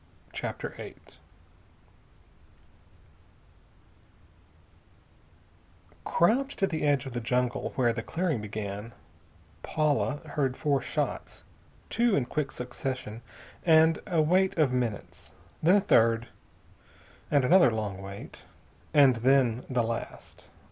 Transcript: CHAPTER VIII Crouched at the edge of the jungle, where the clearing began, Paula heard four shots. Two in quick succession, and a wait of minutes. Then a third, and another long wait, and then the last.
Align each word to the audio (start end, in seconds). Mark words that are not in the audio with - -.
CHAPTER 0.33 0.69
VIII 0.77 0.95
Crouched 6.05 6.63
at 6.63 6.71
the 6.71 6.81
edge 6.81 7.05
of 7.05 7.13
the 7.13 7.21
jungle, 7.21 7.71
where 7.75 7.93
the 7.93 8.01
clearing 8.01 8.41
began, 8.41 8.93
Paula 9.61 10.21
heard 10.29 10.57
four 10.57 10.81
shots. 10.81 11.43
Two 11.91 12.15
in 12.15 12.25
quick 12.25 12.51
succession, 12.51 13.21
and 13.63 13.99
a 14.07 14.23
wait 14.23 14.57
of 14.57 14.73
minutes. 14.73 15.35
Then 15.61 15.75
a 15.75 15.81
third, 15.81 16.29
and 17.29 17.45
another 17.45 17.69
long 17.69 18.01
wait, 18.01 18.45
and 18.95 19.17
then 19.17 19.63
the 19.69 19.83
last. 19.83 20.45